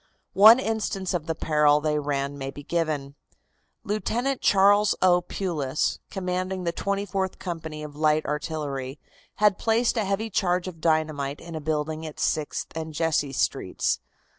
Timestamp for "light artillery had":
7.95-9.59